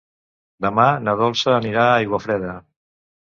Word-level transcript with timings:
Demà 0.65 0.85
na 1.07 1.13
Dolça 1.19 1.53
anirà 1.57 1.85
a 1.89 1.93
Aiguafreda. 1.99 2.57